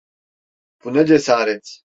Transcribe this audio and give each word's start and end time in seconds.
Bu 0.83 0.93
ne 0.93 1.05
cesaret! 1.05 1.81